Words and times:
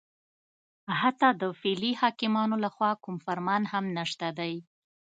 حتی 0.99 1.29
د 1.41 1.43
فعلي 1.59 1.91
حاکمانو 2.01 2.55
لخوا 2.65 2.91
کوم 3.03 3.15
فرمان 3.25 3.61
هم 3.71 3.85
نشته 3.97 4.27
دی 4.39 4.53